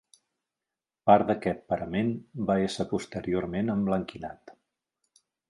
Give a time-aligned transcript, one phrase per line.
[1.11, 2.09] Part d'aquest parament
[2.47, 4.57] va ésser posteriorment emblanquinat.